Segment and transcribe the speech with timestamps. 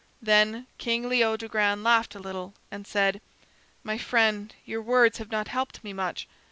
[0.19, 3.21] Then King Leodogran laughed a little and said:
[3.83, 6.27] "My friend, your words have not helped me much.